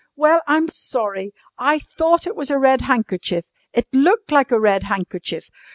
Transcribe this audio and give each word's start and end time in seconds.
"Well, 0.15 0.41
I'm 0.47 0.67
sorry. 0.67 1.31
I 1.59 1.77
thought 1.77 2.25
it 2.25 2.35
was 2.35 2.49
a 2.49 2.57
red 2.57 2.81
handkerchief. 2.81 3.45
It 3.71 3.85
looked 3.93 4.31
like 4.31 4.49
a 4.49 4.59
red 4.59 4.81
handkerchief. 4.81 5.45